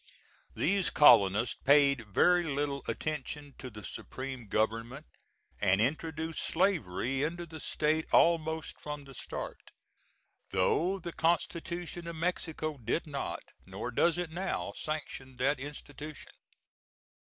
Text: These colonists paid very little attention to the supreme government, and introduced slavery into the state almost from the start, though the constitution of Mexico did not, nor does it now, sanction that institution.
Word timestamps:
These 0.55 0.89
colonists 0.89 1.59
paid 1.63 2.07
very 2.11 2.41
little 2.41 2.81
attention 2.87 3.53
to 3.59 3.69
the 3.69 3.83
supreme 3.83 4.47
government, 4.47 5.05
and 5.59 5.79
introduced 5.79 6.39
slavery 6.39 7.21
into 7.21 7.45
the 7.45 7.59
state 7.59 8.07
almost 8.11 8.79
from 8.79 9.03
the 9.05 9.13
start, 9.13 9.69
though 10.49 10.97
the 10.97 11.13
constitution 11.13 12.07
of 12.07 12.15
Mexico 12.15 12.79
did 12.83 13.05
not, 13.05 13.43
nor 13.67 13.91
does 13.91 14.17
it 14.17 14.31
now, 14.31 14.73
sanction 14.75 15.35
that 15.37 15.59
institution. 15.59 16.31